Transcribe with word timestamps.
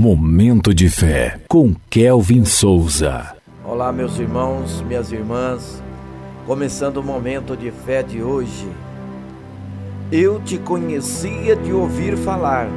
Momento 0.00 0.72
de 0.72 0.88
fé 0.88 1.40
com 1.48 1.74
Kelvin 1.90 2.44
Souza. 2.44 3.34
Olá, 3.64 3.92
meus 3.92 4.16
irmãos, 4.16 4.80
minhas 4.82 5.10
irmãs. 5.10 5.82
Começando 6.46 6.98
o 6.98 7.02
momento 7.02 7.56
de 7.56 7.72
fé 7.72 8.00
de 8.00 8.22
hoje. 8.22 8.68
Eu 10.12 10.40
te 10.40 10.56
conhecia 10.56 11.56
de 11.56 11.72
ouvir 11.72 12.16
falar. 12.16 12.68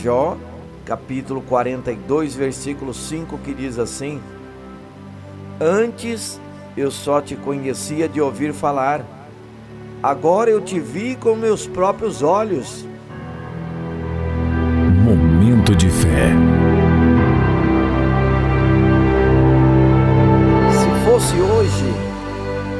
Jó, 0.00 0.36
capítulo 0.84 1.40
42, 1.42 2.32
versículo 2.36 2.94
5, 2.94 3.36
que 3.38 3.52
diz 3.52 3.76
assim: 3.76 4.20
Antes 5.60 6.40
eu 6.76 6.92
só 6.92 7.20
te 7.20 7.34
conhecia 7.34 8.08
de 8.08 8.20
ouvir 8.20 8.52
falar. 8.52 9.04
Agora 10.00 10.48
eu 10.48 10.60
te 10.60 10.78
vi 10.78 11.16
com 11.16 11.34
meus 11.34 11.66
próprios 11.66 12.22
olhos 12.22 12.86
De 15.76 15.90
fé. 15.90 16.32
Se 20.72 21.04
fosse 21.04 21.36
hoje, 21.40 21.94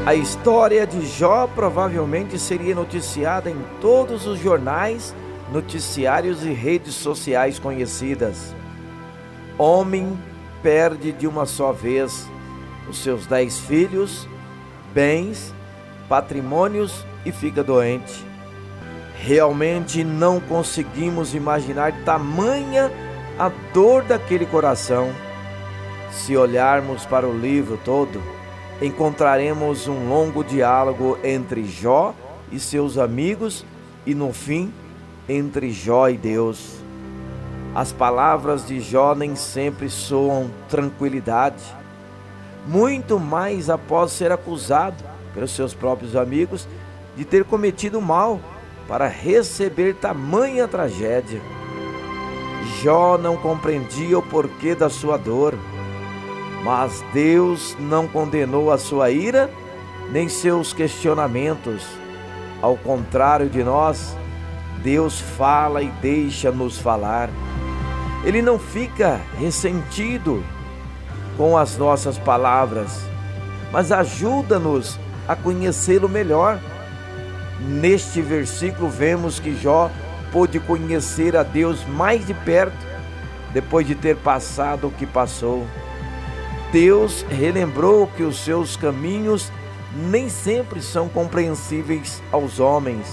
a 0.06 0.14
história 0.14 0.86
de 0.86 1.06
Jó 1.06 1.46
provavelmente 1.54 2.38
seria 2.38 2.74
noticiada 2.74 3.50
em 3.50 3.62
todos 3.80 4.26
os 4.26 4.40
jornais, 4.40 5.14
noticiários 5.52 6.42
e 6.44 6.50
redes 6.50 6.94
sociais 6.94 7.58
conhecidas. 7.58 8.56
Homem 9.58 10.18
perde 10.62 11.12
de 11.12 11.26
uma 11.26 11.44
só 11.44 11.72
vez 11.72 12.26
os 12.88 12.98
seus 13.02 13.26
dez 13.26 13.58
filhos, 13.60 14.26
bens, 14.94 15.54
patrimônios 16.08 17.04
e 17.24 17.30
fica 17.30 17.62
doente. 17.62 18.26
Realmente 19.20 20.04
não 20.04 20.40
conseguimos 20.40 21.34
imaginar 21.34 21.92
tamanha 22.04 22.90
a 23.38 23.50
dor 23.72 24.02
daquele 24.04 24.46
coração. 24.46 25.10
Se 26.10 26.36
olharmos 26.36 27.04
para 27.04 27.26
o 27.26 27.36
livro 27.36 27.78
todo, 27.84 28.22
encontraremos 28.80 29.88
um 29.88 30.08
longo 30.08 30.44
diálogo 30.44 31.18
entre 31.22 31.64
Jó 31.64 32.14
e 32.50 32.60
seus 32.60 32.96
amigos 32.96 33.64
e 34.06 34.14
no 34.14 34.32
fim 34.32 34.72
entre 35.28 35.72
Jó 35.72 36.08
e 36.08 36.16
Deus. 36.16 36.76
As 37.74 37.92
palavras 37.92 38.66
de 38.66 38.80
Jó 38.80 39.14
nem 39.14 39.36
sempre 39.36 39.90
soam 39.90 40.50
tranquilidade, 40.68 41.62
muito 42.66 43.18
mais 43.18 43.68
após 43.68 44.12
ser 44.12 44.32
acusado 44.32 45.04
pelos 45.34 45.50
seus 45.50 45.74
próprios 45.74 46.16
amigos 46.16 46.66
de 47.16 47.24
ter 47.24 47.44
cometido 47.44 48.00
mal 48.00 48.40
para 48.88 49.06
receber 49.06 49.94
tamanha 49.94 50.66
tragédia. 50.66 51.40
Jó 52.82 53.18
não 53.18 53.36
compreendia 53.36 54.18
o 54.18 54.22
porquê 54.22 54.74
da 54.74 54.88
sua 54.88 55.18
dor, 55.18 55.54
mas 56.64 57.04
Deus 57.12 57.76
não 57.78 58.08
condenou 58.08 58.72
a 58.72 58.78
sua 58.78 59.10
ira 59.10 59.50
nem 60.10 60.28
seus 60.28 60.72
questionamentos. 60.72 61.86
Ao 62.62 62.76
contrário 62.76 63.48
de 63.48 63.62
nós, 63.62 64.16
Deus 64.82 65.20
fala 65.20 65.82
e 65.82 65.88
deixa-nos 66.00 66.78
falar. 66.78 67.28
Ele 68.24 68.40
não 68.40 68.58
fica 68.58 69.20
ressentido 69.38 70.42
com 71.36 71.56
as 71.56 71.76
nossas 71.76 72.18
palavras, 72.18 73.02
mas 73.70 73.92
ajuda-nos 73.92 74.98
a 75.28 75.36
conhecê-lo 75.36 76.08
melhor 76.08 76.58
Neste 77.60 78.22
versículo 78.22 78.88
vemos 78.88 79.40
que 79.40 79.56
Jó 79.56 79.90
pôde 80.30 80.60
conhecer 80.60 81.36
a 81.36 81.42
Deus 81.42 81.84
mais 81.86 82.26
de 82.26 82.34
perto 82.34 82.86
depois 83.52 83.86
de 83.86 83.94
ter 83.94 84.16
passado 84.16 84.88
o 84.88 84.90
que 84.90 85.06
passou. 85.06 85.66
Deus 86.70 87.24
relembrou 87.30 88.06
que 88.06 88.22
os 88.22 88.38
seus 88.38 88.76
caminhos 88.76 89.50
nem 90.10 90.28
sempre 90.28 90.82
são 90.82 91.08
compreensíveis 91.08 92.22
aos 92.30 92.60
homens, 92.60 93.06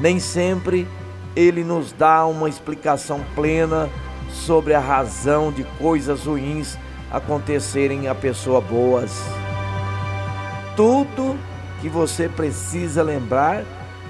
nem 0.00 0.18
sempre 0.18 0.86
ele 1.34 1.62
nos 1.62 1.92
dá 1.92 2.26
uma 2.26 2.48
explicação 2.48 3.20
plena 3.34 3.88
sobre 4.28 4.74
a 4.74 4.80
razão 4.80 5.52
de 5.52 5.64
coisas 5.78 6.24
ruins 6.24 6.76
acontecerem 7.10 8.08
a 8.08 8.14
pessoas 8.14 8.64
boas. 8.64 9.22
Tudo 10.76 11.38
que 11.82 11.88
você 11.88 12.28
precisa 12.28 13.02
lembrar 13.02 13.64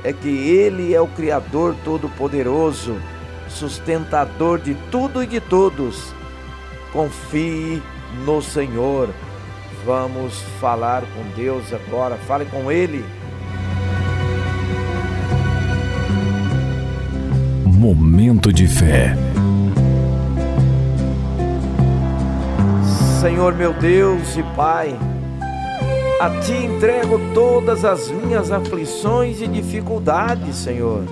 é 0.05 0.13
que 0.13 0.29
Ele 0.29 0.95
é 0.95 1.01
o 1.01 1.07
Criador 1.07 1.75
Todo-Poderoso, 1.83 3.01
sustentador 3.49 4.59
de 4.59 4.75
tudo 4.91 5.23
e 5.23 5.27
de 5.27 5.41
todos. 5.41 6.13
Confie 6.93 7.83
no 8.27 8.43
Senhor. 8.43 9.09
Vamos 9.87 10.43
falar 10.61 11.01
com 11.01 11.35
Deus 11.35 11.73
agora. 11.73 12.17
Fale 12.17 12.45
com 12.45 12.71
Ele. 12.71 13.03
Momento 17.65 18.53
de 18.53 18.69
fé. 18.69 19.17
Senhor 23.21 23.55
meu 23.55 23.73
Deus 23.73 24.37
e 24.37 24.43
Pai. 24.55 25.12
A 26.23 26.31
ti 26.41 26.53
entrego 26.53 27.21
todas 27.35 27.85
as 27.85 28.09
minhas 28.09 28.53
aflições 28.53 29.43
e 29.43 29.49
dificuldades, 29.49 30.55
Senhor. 30.55 31.03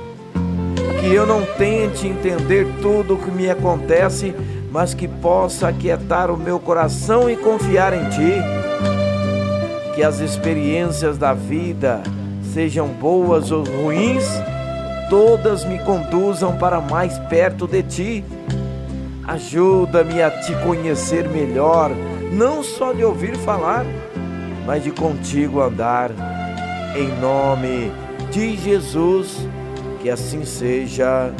Que 1.00 1.12
eu 1.12 1.26
não 1.26 1.44
tente 1.58 2.06
entender 2.06 2.64
tudo 2.80 3.14
o 3.14 3.18
que 3.18 3.28
me 3.28 3.50
acontece, 3.50 4.32
mas 4.70 4.94
que 4.94 5.08
possa 5.08 5.66
aquietar 5.66 6.30
o 6.30 6.36
meu 6.36 6.60
coração 6.60 7.28
e 7.28 7.36
confiar 7.36 7.92
em 7.92 8.08
Ti. 8.08 8.34
Que 9.96 10.04
as 10.04 10.20
experiências 10.20 11.18
da 11.18 11.34
vida, 11.34 12.00
sejam 12.54 12.86
boas 12.86 13.50
ou 13.50 13.64
ruins, 13.64 14.24
todas 15.08 15.64
me 15.64 15.80
conduzam 15.80 16.56
para 16.56 16.80
mais 16.80 17.18
perto 17.18 17.66
de 17.66 17.82
Ti. 17.82 18.24
Ajuda-me 19.26 20.22
a 20.22 20.30
Te 20.30 20.54
conhecer 20.62 21.28
melhor, 21.28 21.90
não 22.30 22.62
só 22.62 22.92
de 22.92 23.02
ouvir 23.02 23.36
falar 23.38 23.84
mas 24.66 24.82
de 24.84 24.90
contigo 24.90 25.60
andar. 25.60 26.10
Em 26.96 27.08
nome 27.20 27.92
de 28.30 28.56
Jesus, 28.56 29.48
que 30.00 30.10
assim 30.10 30.44
seja. 30.44 31.32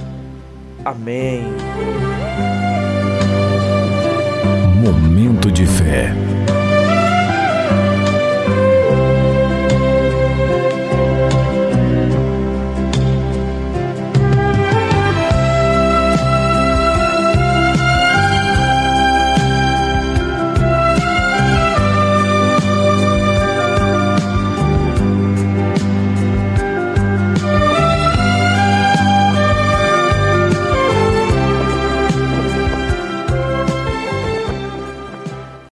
Amém. 0.85 1.45
Momento 4.83 5.51
de 5.51 5.67
fé. 5.67 6.15